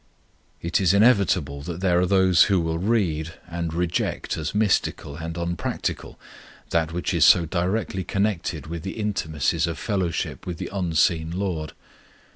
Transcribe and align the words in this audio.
It 0.63 0.81
is 0.81 0.95
inevitable 0.95 1.61
that 1.61 1.79
there 1.79 1.99
are 1.99 2.07
those 2.07 2.45
who 2.45 2.59
will 2.59 2.79
read 2.79 3.35
and 3.47 3.71
reject 3.71 4.35
as 4.35 4.55
mystical 4.55 5.17
and 5.17 5.37
unpractical, 5.37 6.19
that 6.71 6.91
which 6.91 7.13
is 7.13 7.23
so 7.23 7.45
directly 7.45 8.03
concerned 8.03 8.65
with 8.65 8.81
the 8.81 8.97
intimacies 8.97 9.67
of 9.67 9.77
fellowship 9.77 10.47
with 10.47 10.57
the 10.57 10.71
unseen 10.73 11.29
Lord. 11.37 11.73